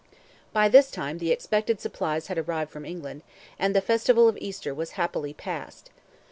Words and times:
By 0.51 0.67
this 0.67 0.89
time 0.89 1.19
the 1.19 1.29
expected 1.31 1.79
supplies 1.79 2.25
had 2.25 2.39
arrived 2.39 2.71
from 2.71 2.85
England, 2.85 3.21
and 3.59 3.75
the 3.75 3.81
festival 3.81 4.27
of 4.27 4.35
Easter 4.41 4.73
was 4.73 4.93
happily 4.97 5.31
passed. 5.31 5.91